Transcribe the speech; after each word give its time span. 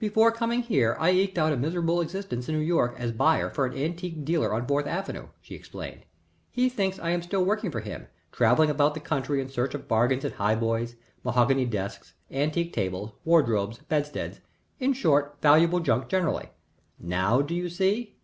"Before 0.00 0.32
coming 0.32 0.62
here 0.62 0.96
I 0.98 1.12
eked 1.12 1.38
out 1.38 1.52
a 1.52 1.56
miserable 1.56 2.00
existence 2.00 2.48
in 2.48 2.56
New 2.56 2.60
York 2.60 2.96
as 2.98 3.12
buyer 3.12 3.48
for 3.48 3.66
an 3.66 3.78
antique 3.78 4.24
dealer 4.24 4.52
on 4.52 4.66
Fourth 4.66 4.88
Avenue," 4.88 5.28
she 5.40 5.54
explained. 5.54 6.02
"He 6.50 6.68
thinks 6.68 6.98
I 6.98 7.10
am 7.10 7.22
still 7.22 7.44
working 7.44 7.70
for 7.70 7.78
him, 7.78 8.08
travelling 8.32 8.68
about 8.68 8.94
the 8.94 8.98
country 9.00 9.40
in 9.40 9.48
search 9.48 9.72
of 9.76 9.86
bargains 9.86 10.24
in 10.24 10.32
high 10.32 10.56
boys, 10.56 10.96
mahogany 11.22 11.66
desks, 11.66 12.14
antique 12.32 12.72
tables, 12.72 13.12
wardrobes, 13.24 13.78
bedsteads 13.78 14.40
in 14.80 14.92
short, 14.92 15.36
valuable 15.40 15.78
junk 15.78 16.08
generally. 16.08 16.48
Now 16.98 17.40
do 17.40 17.54
you 17.54 17.68
see?" 17.68 18.16